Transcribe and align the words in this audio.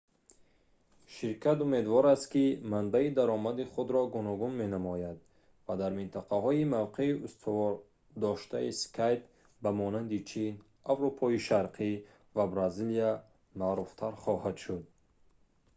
ширкат 1.15 1.59
умедвор 1.65 2.05
аст 2.13 2.25
ки 2.33 2.45
манбаи 2.73 3.07
даромади 3.19 3.65
худро 3.73 4.01
гуногун 4.15 4.53
менамояд 4.61 5.17
ва 5.65 5.73
дар 5.81 5.91
минтақаҳои 5.99 6.69
мавқеи 6.75 7.19
устувордоштаи 7.25 8.69
skype 8.83 9.25
ба 9.63 9.69
монанди 9.79 10.19
чин 10.29 10.53
аврупои 10.91 11.43
шарқӣ 11.47 11.91
ва 12.37 12.43
бразилия 12.53 13.11
маъруфтар 13.61 14.13
хоҳад 14.23 14.57
шуд 14.63 14.83